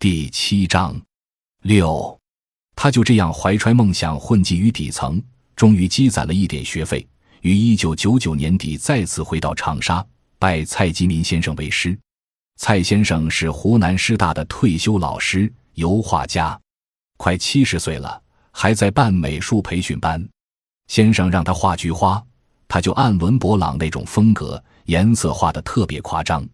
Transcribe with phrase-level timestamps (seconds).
[0.00, 0.96] 第七章
[1.64, 2.16] 六，
[2.76, 5.20] 他就这样怀揣梦想混迹于底层，
[5.56, 7.04] 终于积攒了一点学费，
[7.40, 10.06] 于一九九九年底再次回到长沙，
[10.38, 11.98] 拜蔡吉民先生为师。
[12.54, 16.56] 蔡先生是湖南师大的退休老师，油画家，
[17.16, 18.22] 快七十岁了，
[18.52, 20.24] 还在办美术培训班。
[20.86, 22.24] 先生让他画菊花，
[22.68, 26.48] 他就按伦勃朗那种风格，颜色画的特别夸张。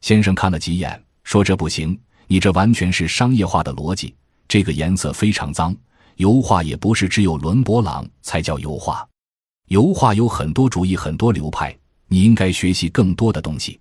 [0.00, 1.96] 先生看了几眼，说：“这不行，
[2.32, 4.14] 你这完全是商业化的逻辑。
[4.46, 5.74] 这个颜色非常脏，
[6.14, 9.04] 油画也不是只有伦勃朗才叫油画。
[9.66, 11.76] 油画有很多主义，很多流派，
[12.06, 13.80] 你应该学习更多的东西。”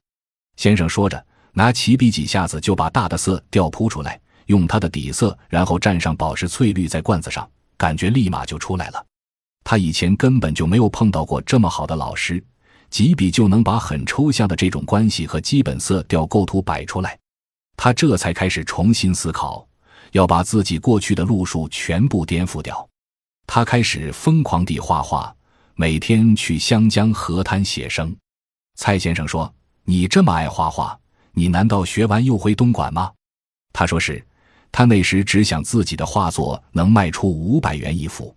[0.58, 1.24] 先生说着。
[1.52, 9.06] 拿起笔几下子就把大的色调铺出来，用它的底色，然后蘸上宝石翠绿在罐子上，感觉立马就出来了。
[9.64, 12.42] 他以前根本就没有碰到过这么好的老师，
[12.92, 17.19] 几笔就能把很抽象的这种关系和基本色调构图摆出来。
[17.82, 19.66] 他这才开始重新思考，
[20.12, 22.86] 要把自己过去的路数全部颠覆掉。
[23.48, 25.34] 他开始疯狂地画画，
[25.76, 28.14] 每天去湘江河滩写生。
[28.76, 29.50] 蔡先生说
[29.86, 31.00] ：“你这么爱画画。”
[31.32, 33.10] 你难道学完又回东莞吗？
[33.72, 34.22] 他说是，
[34.74, 38.36] 他那时只想自己的画作能卖出五百元一幅。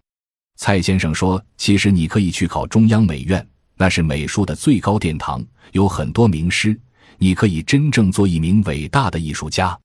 [0.56, 6.78] 蔡先生说：“其实你可以去考中央美院，那是美术的最高殿堂，有很多名师，
[7.22, 9.78] 你可以真正做一名伟大的艺术家。”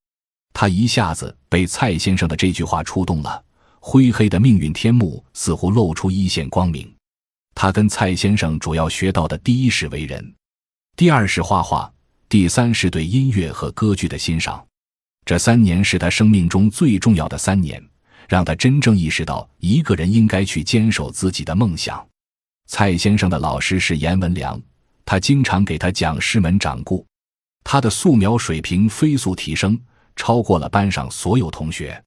[0.54, 3.44] 他一下子被蔡先生的这句话触动了，
[3.80, 6.92] 灰黑的命运天幕似乎露出一线光明。
[7.54, 10.34] 他跟蔡先生主要学到的第一是为人，
[10.96, 11.94] 第二是画画。
[12.28, 14.66] 第三是对音乐和歌剧的欣赏，
[15.24, 17.82] 这三年是他生命中最重要的三年，
[18.28, 22.06] 让他真正意识到一个人应该去坚守自己的梦想。
[22.68, 24.60] 蔡先生的老师是严文良，
[25.06, 27.06] 他经常给他讲师门掌故，
[27.70, 29.78] 他的素描水平飞速提升，
[30.16, 32.02] 超过了班上所有同学，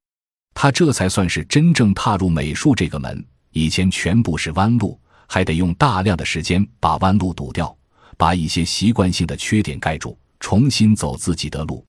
[0.55, 3.22] 他这才算是真正踏入美术这个门。
[3.50, 7.77] 以前全部是弯路，还得用大量的时间把弯路堵掉。
[8.17, 11.85] 把一些习惯性的缺点盖住，重新走自己的路。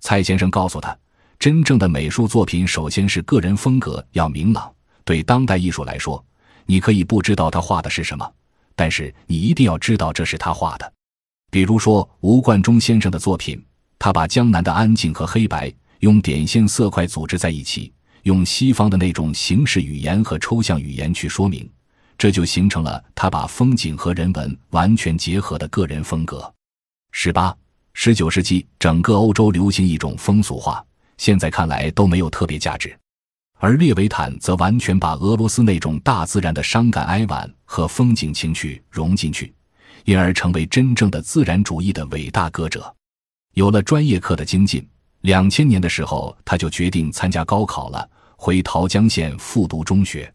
[0.00, 0.96] 蔡先生告诉他，
[1.40, 4.72] 真正的美术作品首先是个人风格要明朗。
[5.04, 6.24] 对当代艺术来说，
[6.66, 8.32] 你可以不知道他画的是什么，
[8.76, 10.92] 但是你一定要知道这是他画的。
[11.50, 13.62] 比如说吴冠中先生的作品，
[13.98, 17.92] 他把江南的安静和黑白用点线色块组织在一起，
[18.24, 21.68] 用西方的那种形式语言和抽象语言去说明。
[22.18, 26.52] 这就形成了他把风景和人文完全结合的个人风格。
[27.12, 27.56] 十八、
[27.94, 30.84] 十九世纪，整个欧洲流行一种风俗画，
[31.16, 32.94] 现在看来都没有特别价值。
[33.60, 39.54] 而列维坦则完全把俄罗斯那种大自然的伤感哀婉和风景情趣融进去，
[40.08, 42.94] 因而成为真正的自然主义的伟大歌者。
[43.52, 44.88] 有了专业课的精进，
[45.20, 50.32] 两千年的时候，他就决定参加高考了，回桃江县复读中学。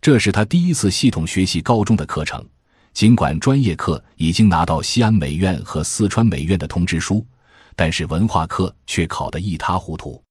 [0.00, 2.46] 这是他第一次系统学习高中的课程，
[2.92, 7.26] 尽管专业课已经拿到西安美院和四川美院的通知书，
[7.74, 10.22] 但是文化课却考得一塌糊涂。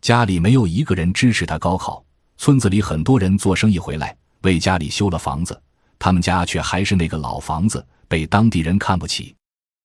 [0.00, 2.04] 家里没有一个人支持他高考，
[2.36, 5.56] 村子里很多人做生意回来，为家里修了房子，
[6.00, 9.34] 他们家却还是那个老房子，被当地人看不起。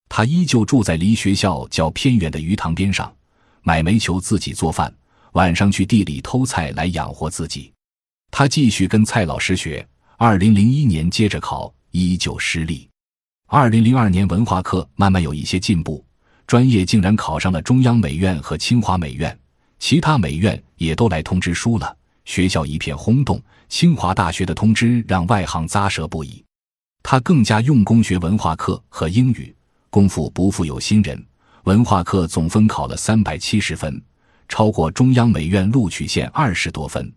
[0.07, 3.11] 他依旧住在离学校较偏远的鱼塘边上，
[3.63, 4.93] 买煤球自己做饭，
[5.31, 7.73] 晚上去地里偷菜来养活自己。
[8.29, 9.83] 他继续跟蔡老师学。
[10.15, 12.87] 二零零一年接着考，依旧失利。
[13.47, 16.05] 二零零二年文化课慢慢有一些进步，
[16.45, 19.35] 专业竟然考上了中央美院和清华美院，
[19.79, 23.41] 其他美院也都来通知书了，学校一片轰动。
[23.69, 26.43] 清华大学的通知让外行咂舌不已。
[27.03, 29.55] 他更加用功学文化课和英语，
[29.89, 31.23] 功夫不负有心人，
[31.63, 34.01] 文化课总分考了三百七十分，
[34.47, 37.11] 超过中央美院录取线二十多分。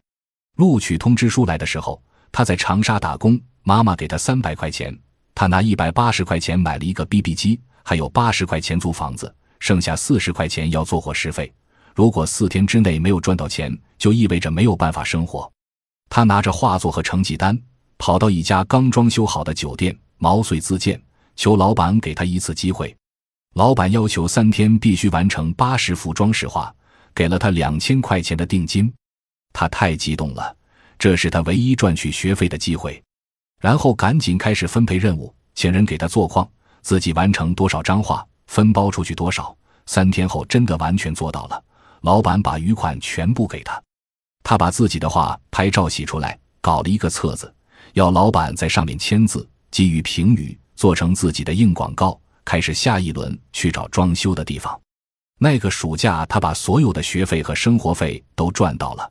[0.56, 4.96] 录取通知书来的时候，他在长沙打工，妈妈给他三百块钱，
[5.34, 11.52] 他拿一百八十块钱买了一个 BB 机，还有八十块钱租房子，剩下四十块钱要做伙食费。
[11.94, 15.50] 如果四天之内没有赚到钱，就意味着没有办法生活。
[16.08, 17.58] 他拿着画作和成绩单，
[18.04, 21.00] 跑到一家刚装修好的酒店，毛遂自荐，
[21.36, 22.92] 求老板给他一次机会。
[23.54, 26.74] 老板要求三天必须完成八十幅装饰画，
[27.14, 28.92] 给了他两千块钱的定金。
[29.52, 30.52] 他太激动了，
[30.98, 33.00] 这是他唯一赚取学费的机会。
[33.60, 36.44] 然后赶紧开始分配任务，请人给他做框，
[36.80, 39.56] 自己完成多少张画，分包出去多少。
[39.86, 41.62] 三天后真的完全做到了，
[42.00, 43.80] 老板把余款全部给他。
[44.42, 47.54] 他把自己的画拍照洗出来，搞了一个册子，
[47.94, 52.18] 要老板在上面签字，给予评语，做成自己的硬广告。
[52.44, 54.78] 开始下一轮去找装修的地方。
[55.38, 59.08] 那个暑假，他把所有的学费和生活费都赚到了。